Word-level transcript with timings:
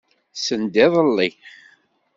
Send 0.45 0.75
iḍelli. 0.85 1.29